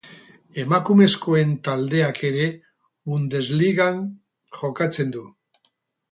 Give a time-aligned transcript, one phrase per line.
[0.61, 2.47] Emakumezkoen taldeak ere
[3.11, 3.99] Bundesligan
[4.61, 5.23] jokatzen du.